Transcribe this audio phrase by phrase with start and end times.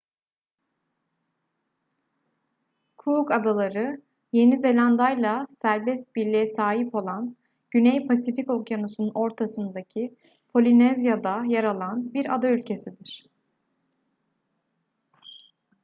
[2.97, 7.35] cook adaları yeni zelanda'yla serbest birliğe sahip olan
[7.71, 10.15] güney pasifik okyanusu'nun ortasındaki
[10.53, 13.25] polinezya'da yer alan bir ada ülkesidir